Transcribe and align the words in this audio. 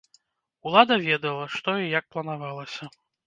Улада 0.69 0.95
ведала, 1.09 1.45
што 1.57 1.75
і 1.83 1.91
як 1.99 2.05
планавалася. 2.15 2.83